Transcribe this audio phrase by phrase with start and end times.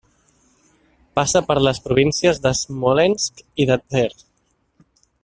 [1.19, 4.07] Passa per les províncies de Smolensk i de Tver.